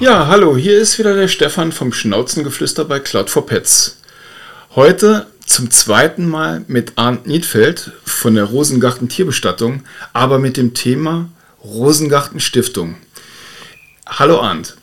[0.00, 3.98] Ja, hallo, hier ist wieder der Stefan vom Schnauzengeflüster bei Cloud for Pets.
[4.74, 11.30] Heute zum zweiten Mal mit Arndt Niedfeld von der Rosengarten Tierbestattung, aber mit dem Thema
[11.64, 12.96] Rosengarten Stiftung.
[14.06, 14.76] Hallo Arndt.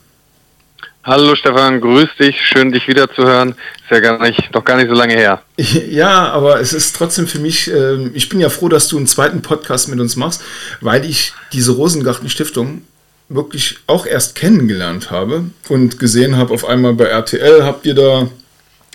[1.08, 3.52] Hallo Stefan, grüß dich, schön dich wieder zu hören.
[3.52, 5.40] Ist ja gar nicht, doch gar nicht so lange her.
[5.88, 9.06] Ja, aber es ist trotzdem für mich, äh, ich bin ja froh, dass du einen
[9.06, 10.42] zweiten Podcast mit uns machst,
[10.82, 12.82] weil ich diese Rosengarten Stiftung
[13.30, 18.28] wirklich auch erst kennengelernt habe und gesehen habe, auf einmal bei RTL habt ihr da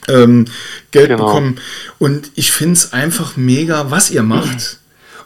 [0.08, 0.46] ähm,
[0.92, 1.26] Geld genau.
[1.26, 1.60] bekommen.
[1.98, 4.78] Und ich finde es einfach mega, was ihr macht.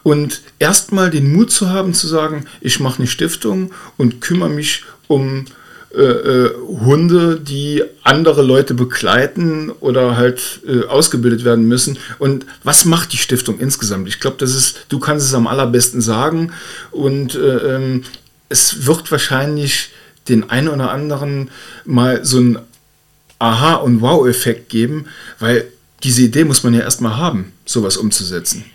[0.04, 4.86] Und erstmal den Mut zu haben, zu sagen, ich mache eine Stiftung und kümmere mich
[5.10, 5.48] um
[5.96, 11.98] äh, äh, Hunde, die andere Leute begleiten oder halt äh, ausgebildet werden müssen.
[12.20, 14.08] Und was macht die Stiftung insgesamt?
[14.08, 16.52] Ich glaube, das ist, du kannst es am allerbesten sagen.
[16.92, 18.04] Und äh, ähm,
[18.50, 19.92] es wird wahrscheinlich
[20.28, 21.52] den einen oder anderen
[21.86, 22.60] mal so ein
[23.40, 25.06] Aha- und Wow-Effekt geben,
[25.40, 25.66] weil
[26.04, 28.66] diese Idee muss man ja erstmal haben, sowas umzusetzen.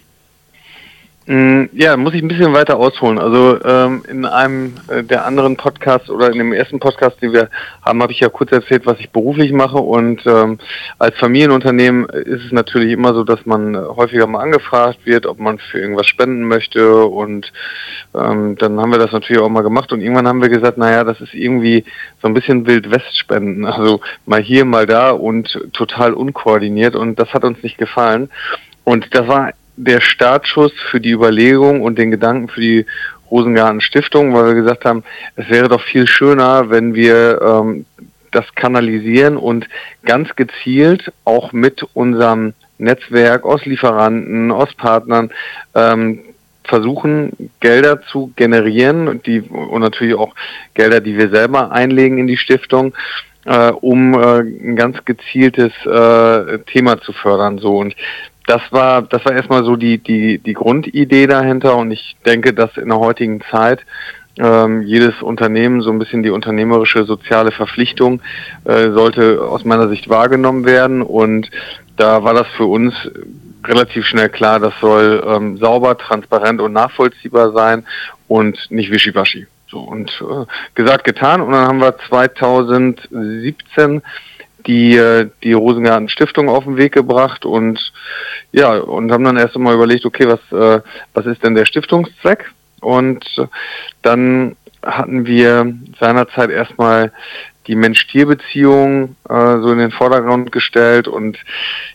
[1.26, 3.20] Mm, ja, muss ich ein bisschen weiter ausholen.
[3.20, 7.48] Also ähm, in einem äh, der anderen Podcasts oder in dem ersten Podcast, den wir
[7.82, 9.78] haben, habe ich ja kurz erzählt, was ich beruflich mache.
[9.78, 10.58] Und ähm,
[10.98, 15.58] als Familienunternehmen ist es natürlich immer so, dass man häufiger mal angefragt wird, ob man
[15.58, 17.04] für irgendwas spenden möchte.
[17.04, 17.52] Und
[18.16, 19.92] ähm, dann haben wir das natürlich auch mal gemacht.
[19.92, 21.84] Und irgendwann haben wir gesagt, naja, das ist irgendwie
[22.20, 23.64] so ein bisschen Wild-West-Spenden.
[23.64, 26.96] Also mal hier, mal da und total unkoordiniert.
[26.96, 28.28] Und das hat uns nicht gefallen.
[28.82, 29.52] Und das war
[29.84, 32.86] der Startschuss für die Überlegung und den Gedanken für die
[33.30, 35.04] Rosengarten Stiftung, weil wir gesagt haben,
[35.36, 37.86] es wäre doch viel schöner, wenn wir ähm,
[38.30, 39.68] das kanalisieren und
[40.04, 45.30] ganz gezielt auch mit unserem Netzwerk aus Lieferanten, aus Partnern
[45.74, 46.20] ähm,
[46.64, 50.34] versuchen, Gelder zu generieren die, und natürlich auch
[50.74, 52.94] Gelder, die wir selber einlegen in die Stiftung,
[53.44, 57.58] äh, um äh, ein ganz gezieltes äh, Thema zu fördern.
[57.58, 57.94] So und
[58.46, 62.76] das war, das war erstmal so die, die, die Grundidee dahinter und ich denke, dass
[62.76, 63.80] in der heutigen Zeit
[64.38, 68.22] ähm, jedes Unternehmen so ein bisschen die unternehmerische soziale Verpflichtung
[68.64, 71.50] äh, sollte aus meiner Sicht wahrgenommen werden und
[71.96, 72.94] da war das für uns
[73.64, 77.84] relativ schnell klar, das soll ähm, sauber, transparent und nachvollziehbar sein
[78.26, 79.46] und nicht wischiwaschi.
[79.68, 84.02] So und äh, gesagt, getan und dann haben wir 2017
[84.66, 87.92] die, äh, die Rosengarten Stiftung auf den Weg gebracht und
[88.52, 90.82] ja, und haben dann erst einmal überlegt, okay, was, äh,
[91.14, 92.50] was ist denn der Stiftungszweck?
[92.80, 93.24] Und
[94.02, 97.12] dann hatten wir seinerzeit erstmal
[97.66, 101.38] die Mensch-Tier-Beziehung äh, so in den Vordergrund gestellt und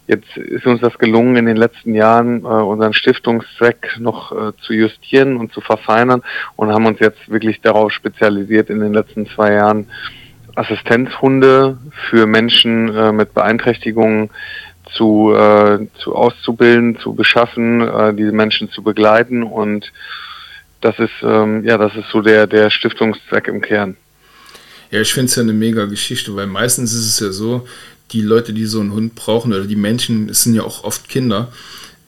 [0.08, 4.74] jetzt ist uns das gelungen, in den letzten Jahren äh, unseren Stiftungszweck noch äh, zu
[4.74, 6.24] justieren und zu verfeinern
[6.56, 9.90] und haben uns jetzt wirklich darauf spezialisiert, in den letzten zwei Jahren
[10.58, 11.78] Assistenzhunde
[12.10, 14.30] für Menschen äh, mit Beeinträchtigungen
[14.94, 19.44] zu, äh, zu auszubilden, zu beschaffen, äh, diese Menschen zu begleiten.
[19.44, 19.92] Und
[20.82, 23.98] das ist ähm, ja das ist so der der Stiftungszweck im Kern.
[24.92, 27.68] Ja, ich finde es ja eine mega Geschichte, weil meistens ist es ja so,
[28.12, 31.10] die Leute, die so einen Hund brauchen oder die Menschen, es sind ja auch oft
[31.10, 31.52] Kinder,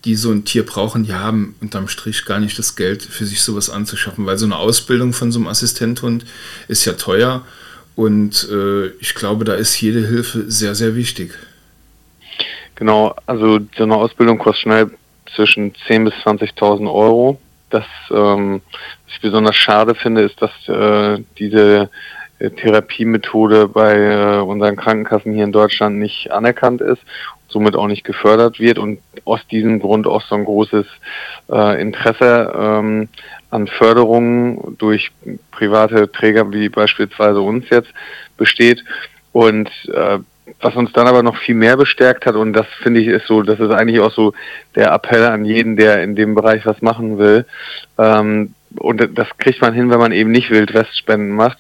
[0.06, 3.42] die so ein Tier brauchen, die haben unterm Strich gar nicht das Geld für sich
[3.42, 6.26] sowas anzuschaffen, weil so eine Ausbildung von so einem Assistenthund
[6.70, 7.46] ist ja teuer
[7.96, 11.34] und äh, ich glaube, da ist jede Hilfe sehr, sehr wichtig.
[12.76, 14.92] Genau, also so eine Ausbildung kostet schnell
[15.36, 17.40] zwischen 10.000 bis 20.000 Euro.
[17.70, 18.62] Das, ähm,
[19.06, 21.90] was ich besonders schade finde, ist, dass äh, diese
[22.40, 27.02] äh, Therapiemethode bei äh, unseren Krankenkassen hier in Deutschland nicht anerkannt ist,
[27.50, 30.86] somit auch nicht gefördert wird und aus diesem Grund auch so ein großes
[31.52, 33.10] äh, Interesse ähm,
[33.52, 35.12] an Förderungen durch
[35.52, 37.92] private Träger wie beispielsweise uns jetzt
[38.38, 38.84] besteht.
[39.32, 40.20] Und äh,
[40.62, 43.44] was uns dann aber noch viel mehr bestärkt hat, und das finde ich ist so,
[43.44, 44.34] das ist eigentlich auch so
[44.76, 47.46] der Appell an jeden, der in dem Bereich was machen will.
[47.98, 51.58] Ähm, und das kriegt man hin, wenn man eben nicht Wildwestspenden macht.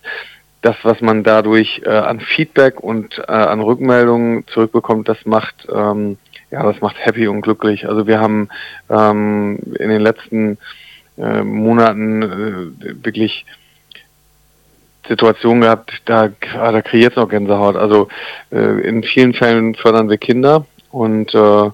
[0.62, 6.18] Das, was man dadurch äh, an Feedback und äh, an Rückmeldungen zurückbekommt, das macht ähm,
[6.52, 7.88] ja, das macht happy und glücklich.
[7.88, 8.50] Also wir haben
[8.90, 10.58] ähm, in den letzten
[11.20, 13.46] äh, Monaten äh, wirklich
[15.08, 17.76] Situationen gehabt, da, ah, da kreiert es noch Gänsehaut.
[17.76, 18.10] Also
[18.52, 21.70] äh, in vielen Fällen fördern wir Kinder und äh,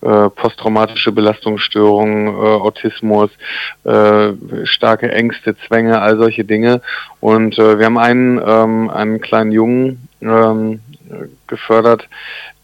[0.00, 3.30] äh, posttraumatische Belastungsstörungen, äh, Autismus,
[3.82, 4.28] äh,
[4.64, 6.82] starke Ängste, Zwänge, all solche Dinge.
[7.18, 10.80] Und äh, wir haben einen, ähm, einen kleinen Jungen ähm,
[11.48, 12.08] gefördert,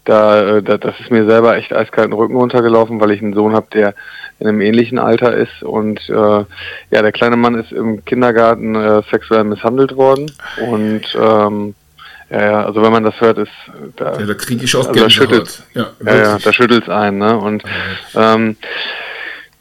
[0.05, 3.67] da, da, das ist mir selber echt eiskalten Rücken runtergelaufen, weil ich einen Sohn habe,
[3.73, 3.95] der
[4.39, 5.63] in einem ähnlichen Alter ist.
[5.63, 6.45] Und äh, ja,
[6.91, 10.31] der kleine Mann ist im Kindergarten äh, sexuell misshandelt worden.
[10.69, 11.75] Und ähm,
[12.29, 13.51] ja, ja, also wenn man das hört, ist
[13.95, 17.19] da, ja, da kriege ich auch also schüttelt, ja, ja, ja, da schüttelt es ein,
[17.19, 17.37] ne?
[17.37, 17.63] Und
[18.15, 18.57] ähm,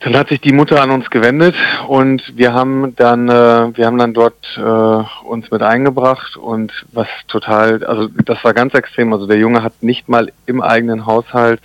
[0.00, 1.54] dann hat sich die Mutter an uns gewendet
[1.88, 7.08] und wir haben dann, äh, wir haben dann dort äh, uns mit eingebracht und was
[7.28, 9.12] total, also das war ganz extrem.
[9.12, 11.62] Also der Junge hat nicht mal im eigenen Haushalt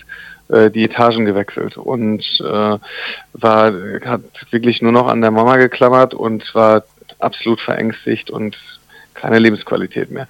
[0.49, 2.77] die Etagen gewechselt und äh,
[3.33, 3.73] war
[4.05, 6.83] hat wirklich nur noch an der Mama geklammert und war
[7.19, 8.57] absolut verängstigt und
[9.13, 10.27] keine Lebensqualität mehr.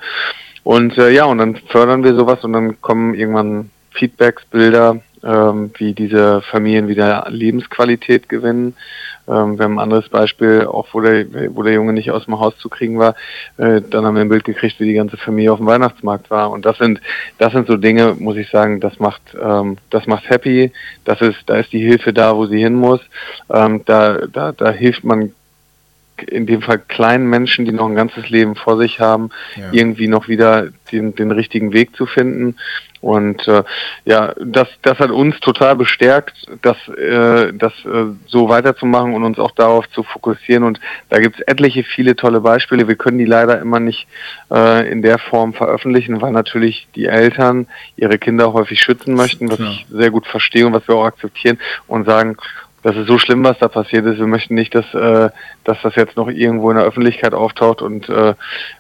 [0.64, 5.72] Und äh, ja, und dann fördern wir sowas und dann kommen irgendwann Feedbacks, Bilder, ähm,
[5.78, 8.76] wie diese Familien wieder Lebensqualität gewinnen.
[9.28, 11.26] Ähm, wir haben ein anderes Beispiel, auch wo der,
[11.56, 13.16] wo der Junge nicht aus dem Haus zu kriegen war.
[13.58, 16.50] Äh, dann haben wir ein Bild gekriegt, wie die ganze Familie auf dem Weihnachtsmarkt war.
[16.50, 17.00] Und das sind,
[17.38, 20.72] das sind so Dinge, muss ich sagen, das macht, ähm, das macht happy.
[21.06, 23.02] Das ist, da ist die Hilfe da, wo sie hin muss.
[23.54, 25.34] Ähm, da, da, da hilft man
[26.24, 29.70] in dem Fall kleinen Menschen, die noch ein ganzes Leben vor sich haben, ja.
[29.72, 32.56] irgendwie noch wieder den, den richtigen Weg zu finden.
[33.02, 33.64] Und äh,
[34.04, 39.40] ja, das, das hat uns total bestärkt, das, äh, das äh, so weiterzumachen und uns
[39.40, 40.64] auch darauf zu fokussieren.
[40.64, 42.90] Und da gibt es etliche, viele tolle Beispiele.
[42.90, 44.08] Wir können die leider immer nicht
[44.52, 49.60] äh, in der Form veröffentlichen, weil natürlich die Eltern ihre Kinder häufig schützen möchten, was
[49.60, 49.72] ja.
[49.72, 51.58] ich sehr gut verstehe und was wir auch akzeptieren
[51.88, 52.36] und sagen,
[52.84, 54.20] das ist so schlimm, was da passiert ist.
[54.20, 55.30] Wir möchten nicht, dass, äh,
[55.64, 58.36] dass das jetzt noch irgendwo in der Öffentlichkeit auftaucht und äh,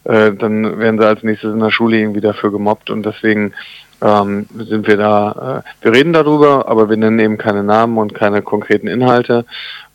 [0.05, 3.53] äh, dann werden sie als nächstes in der Schule irgendwie dafür gemobbt und deswegen
[4.01, 8.15] ähm, sind wir da, äh, wir reden darüber, aber wir nennen eben keine Namen und
[8.15, 9.45] keine konkreten Inhalte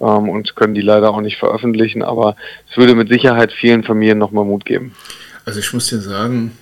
[0.01, 2.37] ähm, und können die leider auch nicht veröffentlichen, aber
[2.71, 4.95] es würde mit Sicherheit vielen Familien nochmal Mut geben.
[5.47, 6.57] Also ich muss dir sagen,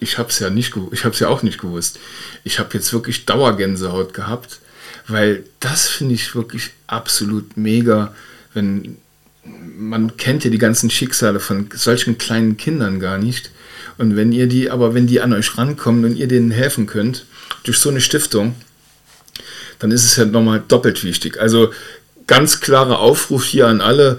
[0.00, 1.98] ich habe es ja nicht, ich habe ja auch nicht gewusst.
[2.44, 4.60] Ich habe jetzt wirklich Dauergänsehaut gehabt
[5.08, 8.14] weil das finde ich wirklich absolut mega,
[8.54, 8.96] wenn
[9.78, 13.50] man kennt ja die ganzen Schicksale von solchen kleinen Kindern gar nicht.
[13.98, 17.26] Und wenn ihr die, aber wenn die an euch rankommen und ihr denen helfen könnt,
[17.62, 18.54] durch so eine Stiftung,
[19.78, 21.38] dann ist es ja nochmal doppelt wichtig.
[21.38, 21.72] Also
[22.26, 24.18] ganz klarer Aufruf hier an alle.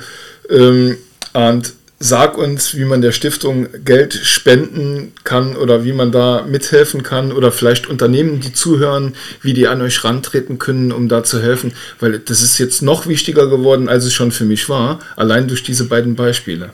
[0.50, 0.98] Ähm,
[1.34, 7.02] und sag uns, wie man der Stiftung Geld spenden kann oder wie man da mithelfen
[7.02, 11.42] kann oder vielleicht Unternehmen, die zuhören, wie die an euch rantreten können, um da zu
[11.42, 15.48] helfen, weil das ist jetzt noch wichtiger geworden, als es schon für mich war, allein
[15.48, 16.70] durch diese beiden Beispiele.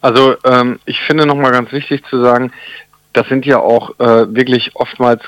[0.00, 2.52] Also ähm, ich finde nochmal ganz wichtig zu sagen,
[3.12, 5.22] das sind ja auch äh, wirklich oftmals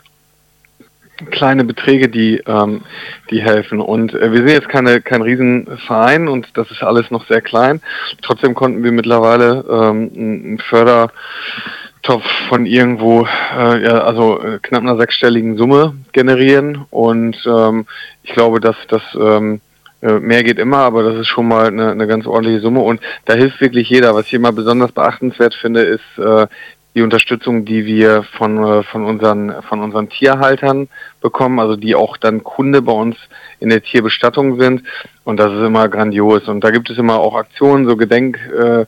[1.30, 2.82] kleine Beträge, die, ähm,
[3.30, 3.80] die helfen.
[3.80, 7.80] Und äh, wir sind jetzt keine, kein Riesenverein und das ist alles noch sehr klein.
[8.22, 13.26] Trotzdem konnten wir mittlerweile ähm, einen Fördertopf von irgendwo,
[13.56, 16.86] äh, ja, also äh, knapp einer sechsstelligen Summe generieren.
[16.90, 17.86] Und ähm,
[18.22, 19.60] ich glaube, dass das ähm,
[20.02, 23.00] äh, mehr geht immer, aber das ist schon mal eine, eine ganz ordentliche Summe und
[23.26, 24.14] da hilft wirklich jeder.
[24.14, 26.46] Was ich immer besonders beachtenswert finde, ist, äh,
[26.94, 30.88] die Unterstützung, die wir von, äh, von, unseren, von unseren Tierhaltern
[31.20, 33.16] bekommen, also die auch dann Kunde bei uns
[33.60, 34.82] in der Tierbestattung sind.
[35.22, 36.48] Und das ist immer grandios.
[36.48, 38.86] Und da gibt es immer auch Aktionen, so Gedenktage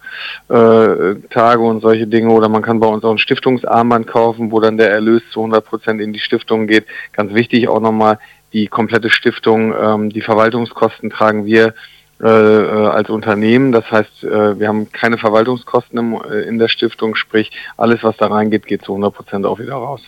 [0.51, 2.31] äh, äh, und solche Dinge.
[2.31, 5.65] Oder man kann bei uns auch ein Stiftungsarmband kaufen, wo dann der Erlös zu 100
[5.65, 6.87] Prozent in die Stiftung geht.
[7.13, 8.19] Ganz wichtig auch nochmal,
[8.53, 11.75] die komplette Stiftung, ähm, die Verwaltungskosten tragen wir
[12.23, 13.73] äh, äh, als Unternehmen.
[13.73, 18.17] Das heißt, äh, wir haben keine Verwaltungskosten im, äh, in der Stiftung, sprich alles, was
[18.17, 20.03] da reingeht, geht zu 100 Prozent auch wieder raus.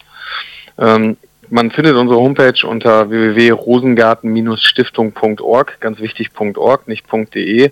[0.79, 1.17] Ähm,
[1.55, 7.71] man findet unsere Homepage unter www.rosengarten-stiftung.org, ganz wichtig .org, nicht .de.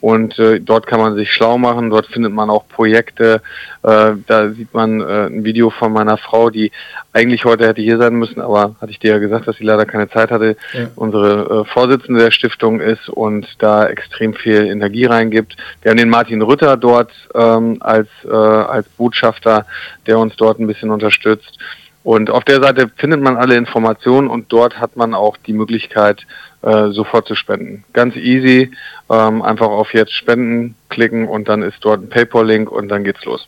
[0.00, 3.40] Und äh, dort kann man sich schlau machen, dort findet man auch Projekte.
[3.84, 6.72] Äh, da sieht man äh, ein Video von meiner Frau, die
[7.12, 9.86] eigentlich heute hätte hier sein müssen, aber hatte ich dir ja gesagt, dass sie leider
[9.86, 10.56] keine Zeit hatte.
[10.72, 10.88] Ja.
[10.96, 15.56] Unsere äh, Vorsitzende der Stiftung ist und da extrem viel Energie reingibt.
[15.82, 19.66] Wir haben den Martin Rütter dort ähm, als, äh, als Botschafter,
[20.08, 21.60] der uns dort ein bisschen unterstützt.
[22.02, 26.26] Und auf der Seite findet man alle Informationen und dort hat man auch die Möglichkeit,
[26.62, 27.84] äh, sofort zu spenden.
[27.92, 28.70] Ganz easy,
[29.10, 33.24] ähm, einfach auf jetzt spenden klicken und dann ist dort ein PayPal-Link und dann geht's
[33.24, 33.46] los.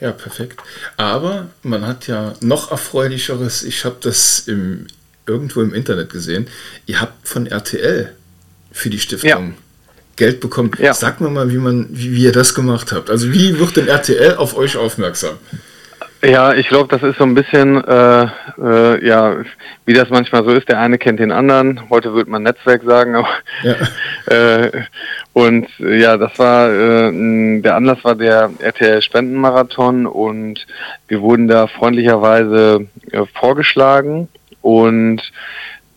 [0.00, 0.60] Ja, perfekt.
[0.96, 4.86] Aber man hat ja noch erfreulicheres, ich habe das im,
[5.26, 6.46] irgendwo im Internet gesehen,
[6.86, 8.14] ihr habt von RTL
[8.70, 9.42] für die Stiftung ja.
[10.14, 10.70] Geld bekommen.
[10.78, 10.94] Ja.
[10.94, 13.10] Sag mir mal, wie, man, wie, wie ihr das gemacht habt.
[13.10, 15.36] Also wie wird denn RTL auf euch aufmerksam?
[16.22, 18.26] Ja, ich glaube, das ist so ein bisschen, äh,
[18.60, 19.36] äh, ja,
[19.84, 20.68] wie das manchmal so ist.
[20.68, 21.88] Der eine kennt den anderen.
[21.90, 23.28] Heute würde man Netzwerk sagen, aber
[23.62, 23.76] ja.
[24.64, 24.70] äh,
[25.32, 30.66] und ja, das war äh, der Anlass war der RTL Spendenmarathon und
[31.06, 34.28] wir wurden da freundlicherweise äh, vorgeschlagen
[34.60, 35.22] und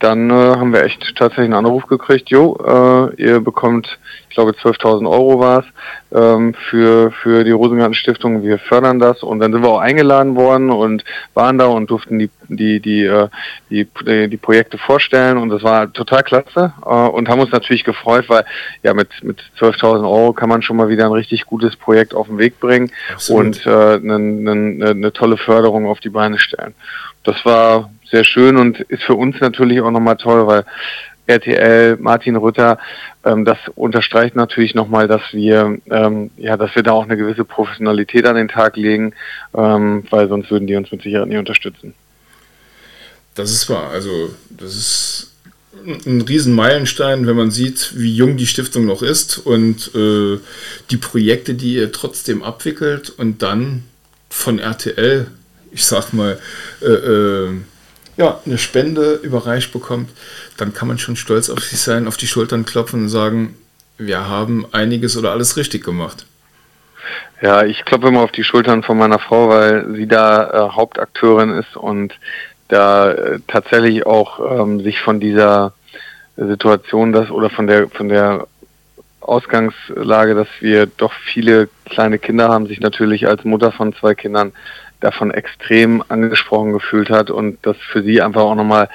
[0.02, 4.52] dann äh, haben wir echt tatsächlich einen Anruf gekriegt, jo, äh, ihr bekommt, ich glaube
[4.52, 5.66] 12.000 Euro war es,
[6.18, 10.36] ähm, für, für die Rosengarten Stiftung, wir fördern das und dann sind wir auch eingeladen
[10.36, 11.04] worden und
[11.36, 13.28] waren da und durften die, die, die, äh,
[13.70, 17.84] die, die, die Projekte vorstellen und das war total klasse äh, und haben uns natürlich
[17.84, 18.44] gefreut, weil
[18.82, 22.28] ja mit, mit 12.000 Euro kann man schon mal wieder ein richtig gutes Projekt auf
[22.28, 23.46] den Weg bringen Absolut.
[23.46, 26.74] und äh, eine, eine, eine tolle Förderung auf die Beine stellen.
[27.24, 30.66] Das war sehr schön und ist für uns natürlich auch nochmal toll, weil
[31.28, 32.78] RTL, Martin Rütter,
[33.24, 37.46] ähm, das unterstreicht natürlich nochmal, dass wir, ähm, ja, dass wir da auch eine gewisse
[37.46, 39.14] Professionalität an den Tag legen,
[39.56, 41.94] ähm, weil sonst würden die uns mit Sicherheit nicht unterstützen.
[43.36, 43.90] Das ist wahr.
[43.92, 45.32] Also, das ist
[46.06, 50.40] ein Riesenmeilenstein, wenn man sieht, wie jung die Stiftung noch ist und äh,
[50.90, 53.84] die Projekte, die ihr trotzdem abwickelt und dann
[54.30, 55.28] von RTL,
[55.72, 56.40] ich sag mal,
[56.82, 57.50] äh, äh,
[58.22, 60.12] ja, eine Spende überreicht bekommt,
[60.58, 63.58] dann kann man schon stolz auf sich sein, auf die Schultern klopfen und sagen,
[63.98, 66.28] wir haben einiges oder alles richtig gemacht.
[67.42, 71.50] Ja, ich klopfe immer auf die Schultern von meiner Frau, weil sie da äh, Hauptakteurin
[71.50, 72.14] ist und
[72.68, 75.74] da äh, tatsächlich auch ähm, sich von dieser
[76.38, 78.48] Situation, das oder von der von der
[79.20, 84.52] Ausgangslage, dass wir doch viele kleine Kinder haben, sich natürlich als Mutter von zwei Kindern
[85.02, 88.90] davon extrem angesprochen gefühlt hat und das für sie einfach auch nochmal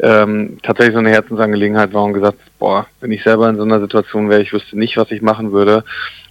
[0.00, 3.80] ähm, tatsächlich so eine Herzensangelegenheit war und gesagt, boah, wenn ich selber in so einer
[3.80, 5.84] Situation wäre, ich wüsste nicht, was ich machen würde.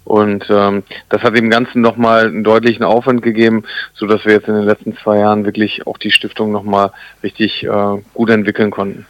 [0.04, 4.48] Und ähm, das hat dem Ganzen nochmal einen deutlichen Aufwand gegeben, so dass wir jetzt
[4.48, 9.06] in den letzten zwei Jahren wirklich auch die Stiftung nochmal richtig äh, gut entwickeln konnten.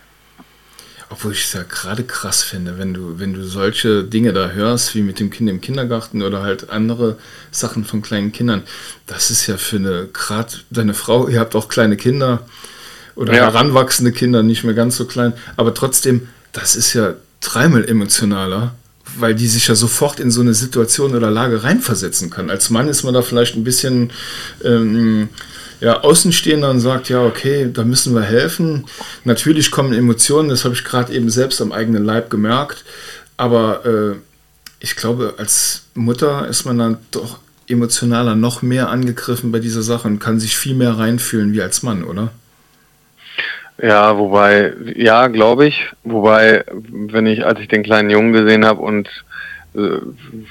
[1.12, 4.94] Obwohl ich es ja gerade krass finde, wenn du, wenn du solche Dinge da hörst,
[4.94, 7.18] wie mit dem Kind im Kindergarten oder halt andere
[7.52, 8.62] Sachen von kleinen Kindern.
[9.08, 12.46] Das ist ja für eine, gerade deine Frau, ihr habt auch kleine Kinder
[13.16, 13.46] oder ja.
[13.46, 18.76] heranwachsende Kinder, nicht mehr ganz so klein, aber trotzdem, das ist ja dreimal emotionaler,
[19.18, 22.50] weil die sich ja sofort in so eine Situation oder Lage reinversetzen kann.
[22.50, 24.12] Als Mann ist man da vielleicht ein bisschen
[24.64, 25.30] ähm,
[25.80, 28.86] ja, Außenstehender und sagt, ja, okay, da müssen wir helfen.
[29.24, 32.84] Natürlich kommen Emotionen, das habe ich gerade eben selbst am eigenen Leib gemerkt.
[33.38, 34.16] Aber äh,
[34.82, 40.08] ich glaube, als Mutter ist man dann doch emotionaler noch mehr angegriffen bei dieser Sache
[40.08, 42.32] und kann sich viel mehr reinfühlen wie als Mann, oder?
[43.82, 45.86] Ja, wobei, ja, glaube ich.
[46.04, 49.08] Wobei, wenn ich, als ich den kleinen Jungen gesehen habe und
[49.76, 50.00] äh,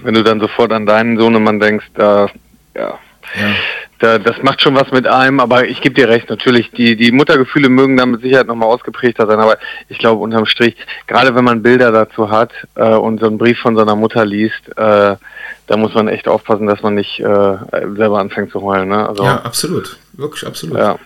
[0.02, 2.30] wenn du dann sofort an deinen Sohnemann denkst, da,
[2.74, 2.98] ja,
[3.38, 3.54] ja
[3.98, 7.12] da, das macht schon was mit einem, aber ich gebe dir recht, natürlich, die, die
[7.12, 10.76] Muttergefühle mögen da mit Sicherheit nochmal ausgeprägter sein, aber ich glaube unterm Strich,
[11.06, 14.68] gerade wenn man Bilder dazu hat äh, und so einen Brief von seiner Mutter liest,
[14.76, 15.16] äh,
[15.66, 18.88] da muss man echt aufpassen, dass man nicht äh, selber anfängt zu heulen.
[18.88, 19.08] Ne?
[19.08, 20.78] Also, ja, absolut, wirklich absolut.
[20.78, 20.98] Ja.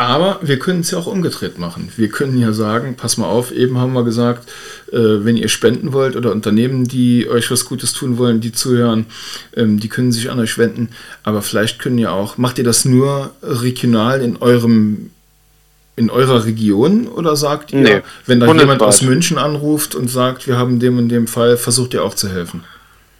[0.00, 1.92] Aber wir können es ja auch umgedreht machen.
[1.94, 4.48] Wir können ja sagen, pass mal auf, eben haben wir gesagt,
[4.92, 9.04] äh, wenn ihr spenden wollt oder Unternehmen, die euch was Gutes tun wollen, die zuhören,
[9.54, 10.88] ähm, die können sich an euch wenden.
[11.22, 15.10] Aber vielleicht können ja auch, macht ihr das nur regional in eurem
[15.96, 20.46] in eurer Region oder sagt ihr, nee, wenn da jemand aus München anruft und sagt,
[20.46, 22.64] wir haben dem und dem Fall, versucht ihr auch zu helfen?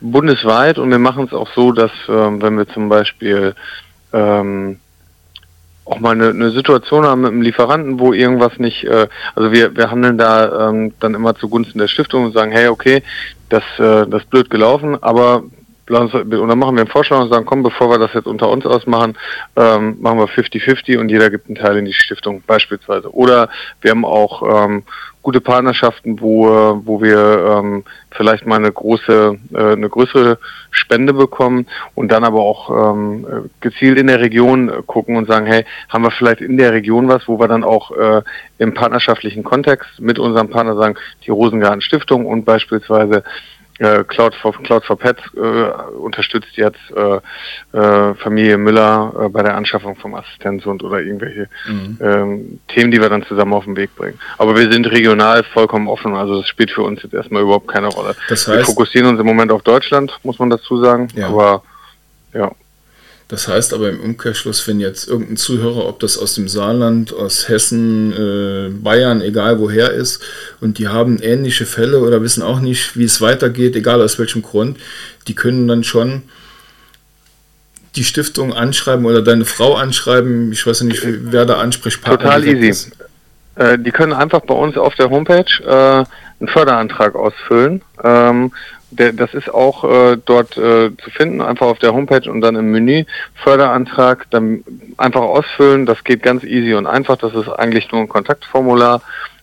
[0.01, 3.55] Bundesweit und wir machen es auch so, dass ähm, wenn wir zum Beispiel
[4.15, 4.79] ähm,
[5.91, 9.77] auch mal eine, eine Situation haben mit einem Lieferanten, wo irgendwas nicht, äh, also wir,
[9.77, 13.03] wir handeln da ähm, dann immer zugunsten der Stiftung und sagen, hey, okay,
[13.49, 15.43] das, äh, das ist blöd gelaufen, aber
[15.99, 18.65] und dann machen wir einen Vorschlag und sagen, komm, bevor wir das jetzt unter uns
[18.65, 19.17] ausmachen,
[19.57, 23.13] ähm, machen wir 50-50 und jeder gibt einen Teil in die Stiftung beispielsweise.
[23.13, 23.49] Oder
[23.81, 24.85] wir haben auch ähm,
[25.23, 26.47] gute Partnerschaften, wo,
[26.85, 30.39] wo wir ähm, vielleicht mal eine große, äh, eine größere
[30.71, 35.65] Spende bekommen und dann aber auch ähm, gezielt in der Region gucken und sagen, hey,
[35.89, 38.23] haben wir vielleicht in der Region was, wo wir dann auch äh,
[38.59, 43.23] im partnerschaftlichen Kontext mit unserem Partner sagen, die Rosengarten Stiftung und beispielsweise
[43.81, 45.41] äh, Cloud for Cloud for Pets äh,
[45.99, 51.99] unterstützt jetzt äh, äh, Familie Müller äh, bei der Anschaffung vom Assistenzhund oder irgendwelche mhm.
[52.01, 54.19] ähm, Themen, die wir dann zusammen auf den Weg bringen.
[54.39, 57.89] Aber wir sind regional vollkommen offen, also das spielt für uns jetzt erstmal überhaupt keine
[57.89, 58.15] Rolle.
[58.29, 61.09] Das heißt, wir fokussieren uns im Moment auf Deutschland, muss man dazu sagen.
[61.15, 61.29] Ja.
[61.29, 61.63] Aber
[62.35, 62.53] ja.
[63.31, 67.49] Das heißt aber im Umkehrschluss, wenn jetzt irgendein Zuhörer, ob das aus dem Saarland, aus
[67.49, 70.21] Hessen, äh, Bayern, egal woher ist,
[70.61, 74.43] und die haben ähnliche Fälle oder wissen auch nicht, wie es weitergeht, egal aus welchem
[74.43, 74.79] Grund,
[75.29, 76.23] die können dann schon
[77.95, 80.51] die Stiftung anschreiben oder deine Frau anschreiben.
[80.51, 82.45] Ich weiß ja nicht, wer da Ansprechpartner ist.
[82.45, 82.69] Total easy.
[82.69, 82.91] Ist.
[83.55, 86.05] Äh, die können einfach bei uns auf der Homepage äh,
[86.41, 87.83] einen Förderantrag ausfüllen.
[88.03, 88.53] Ähm,
[88.91, 92.57] der, das ist auch äh, dort äh, zu finden, einfach auf der Homepage und dann
[92.57, 93.05] im Menü
[93.37, 94.65] Förderantrag, dann
[94.97, 95.87] einfach ausfüllen.
[95.87, 97.17] Das geht ganz easy und einfach.
[97.17, 99.01] Das ist eigentlich nur ein Kontaktformular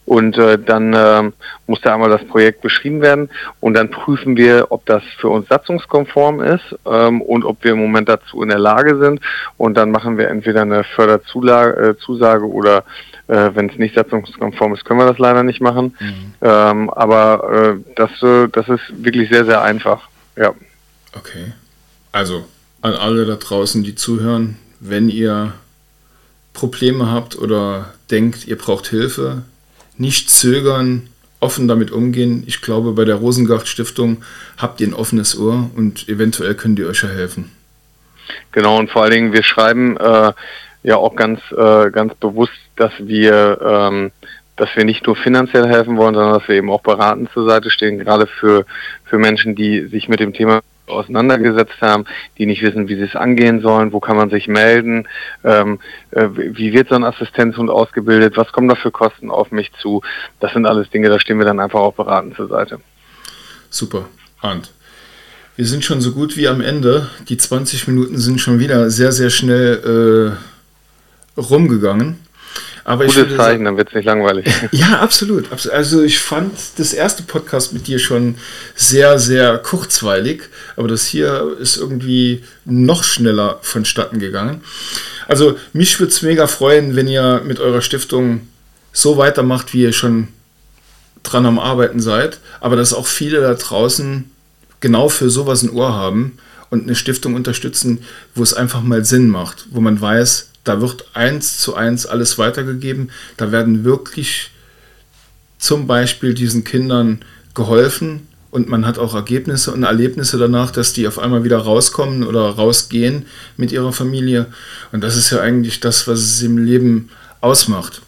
[0.08, 1.32] und äh, dann äh,
[1.68, 5.50] muss da einmal das Projekt beschrieben werden und dann prüfen wir, ob das für uns
[5.50, 9.20] satzungskonform ist ähm, und ob wir im Moment dazu in der Lage sind.
[9.58, 12.86] Und dann machen wir entweder eine Förderzusage äh, Zusage oder
[13.28, 15.96] äh, wenn es nicht satzungskonform ist, können wir das leider nicht machen.
[16.00, 16.34] Mhm.
[16.42, 20.10] Ähm, aber äh, das, äh, das ist wirklich sehr, sehr einfach.
[20.36, 20.54] Ja.
[21.14, 21.54] Okay.
[22.12, 22.46] Also
[22.82, 25.54] an alle da draußen, die zuhören, wenn ihr
[26.54, 29.44] Probleme habt oder denkt, ihr braucht Hilfe,
[29.98, 32.44] nicht zögern, offen damit umgehen.
[32.48, 34.24] Ich glaube, bei der Rosengart Stiftung
[34.58, 37.52] habt ihr ein offenes Ohr und eventuell könnt ihr euch ja helfen.
[38.52, 40.34] Genau, und vor allen Dingen, wir schreiben äh,
[40.84, 44.12] ja auch ganz, äh, ganz bewusst, dass wir, ähm,
[44.56, 47.70] dass wir nicht nur finanziell helfen wollen, sondern dass wir eben auch beratend zur Seite
[47.70, 48.66] stehen, gerade für,
[49.06, 52.06] für Menschen, die sich mit dem Thema auseinandergesetzt haben,
[52.38, 55.08] die nicht wissen, wie sie es angehen sollen, wo kann man sich melden,
[55.44, 55.80] ähm,
[56.12, 60.02] äh, wie wird so ein Assistenzhund ausgebildet, was kommen da für Kosten auf mich zu.
[60.40, 62.80] Das sind alles Dinge, da stehen wir dann einfach auch beratend zur Seite.
[63.70, 64.06] Super,
[64.42, 64.72] Arndt.
[65.56, 67.10] Wir sind schon so gut wie am Ende.
[67.30, 70.38] Die 20 Minuten sind schon wieder sehr, sehr schnell
[71.38, 72.20] äh, rumgegangen.
[72.88, 74.48] Aber Gutes ich Zeichen, dann wird es nicht langweilig.
[74.72, 78.36] Ja, absolut, Also ich fand das erste Podcast mit dir schon
[78.76, 80.44] sehr, sehr kurzweilig,
[80.78, 84.62] aber das hier ist irgendwie noch schneller vonstatten gegangen.
[85.28, 88.48] Also mich würde es mega freuen, wenn ihr mit eurer Stiftung
[88.94, 90.30] so weitermacht, wie ihr schon
[91.24, 94.32] dran am Arbeiten seid, aber dass auch viele da draußen
[94.80, 96.38] genau für sowas ein Ohr haben
[96.70, 98.00] und eine Stiftung unterstützen,
[98.34, 102.38] wo es einfach mal Sinn macht, wo man weiß, da wird eins zu eins alles
[102.38, 103.12] weitergegeben.
[103.38, 104.52] Da werden wirklich
[105.58, 107.20] zum Beispiel diesen Kindern
[107.54, 112.24] geholfen und man hat auch Ergebnisse und Erlebnisse danach, dass die auf einmal wieder rauskommen
[112.24, 113.26] oder rausgehen
[113.58, 114.48] mit ihrer Familie.
[114.92, 117.10] Und das ist ja eigentlich das, was es im Leben
[117.42, 118.02] ausmacht.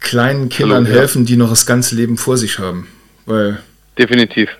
[0.00, 1.00] Kleinen Kindern Hallo, ja.
[1.00, 2.88] helfen, die noch das ganze Leben vor sich haben.
[3.26, 3.60] Weil
[3.98, 4.50] Definitiv.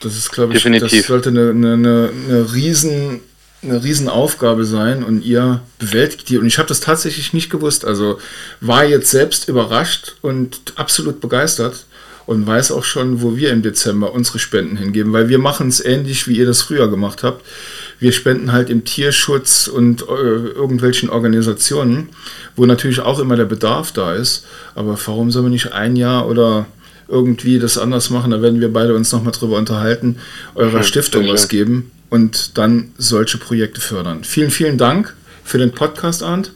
[0.00, 0.90] Das ist, glaube ich, Definitiv.
[0.90, 3.20] das sollte eine, eine, eine riesen
[3.62, 6.38] eine Riesenaufgabe sein und ihr bewältigt die.
[6.38, 7.84] Und ich habe das tatsächlich nicht gewusst.
[7.84, 8.18] Also
[8.60, 11.86] war jetzt selbst überrascht und absolut begeistert
[12.26, 15.84] und weiß auch schon, wo wir im Dezember unsere Spenden hingeben, weil wir machen es
[15.84, 17.44] ähnlich, wie ihr das früher gemacht habt.
[17.98, 22.10] Wir spenden halt im Tierschutz und äh, irgendwelchen Organisationen,
[22.56, 24.46] wo natürlich auch immer der Bedarf da ist.
[24.74, 26.66] Aber warum sollen wir nicht ein Jahr oder
[27.10, 28.30] irgendwie das anders machen?
[28.30, 30.16] Da werden wir beide uns nochmal drüber unterhalten,
[30.54, 34.24] eurer ja, Stiftung was geben und dann solche Projekte fördern.
[34.24, 36.52] Vielen, vielen Dank für den Podcast, Arndt.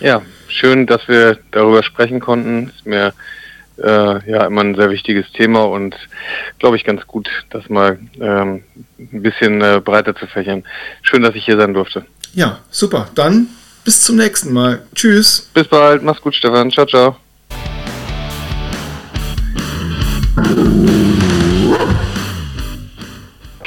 [0.00, 2.68] Ja, schön, dass wir darüber sprechen konnten.
[2.68, 3.12] Ist mir
[3.78, 5.96] äh, ja immer ein sehr wichtiges Thema und
[6.58, 8.62] glaube ich ganz gut, das mal ähm,
[8.98, 10.64] ein bisschen äh, breiter zu fächern.
[11.02, 12.04] Schön, dass ich hier sein durfte.
[12.34, 13.08] Ja, super.
[13.14, 13.48] Dann
[13.84, 14.82] bis zum nächsten Mal.
[14.94, 15.50] Tschüss.
[15.52, 16.02] Bis bald.
[16.02, 16.70] Mach's gut, Stefan.
[16.70, 17.23] Ciao, ciao.
[20.36, 21.03] Thank you.